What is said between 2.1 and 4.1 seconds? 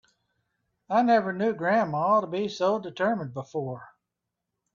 to be so determined before.